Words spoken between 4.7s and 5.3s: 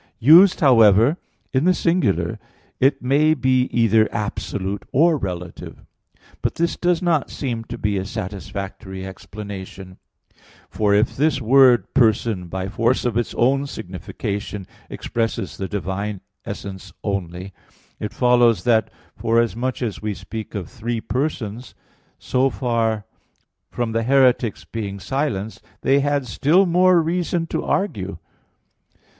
or